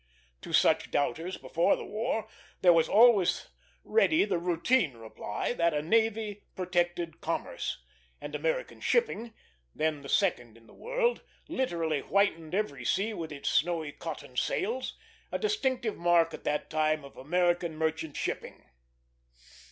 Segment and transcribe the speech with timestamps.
[0.41, 2.27] To such doubters, before the war,
[2.63, 3.49] there was always
[3.83, 7.83] ready the routine reply that a navy protected commerce;
[8.19, 9.35] and American shipping,
[9.75, 14.97] then the second in the world, literally whitened every sea with its snowy cotton sails,
[15.31, 18.65] a distinctive mark at that time of American merchant shipping.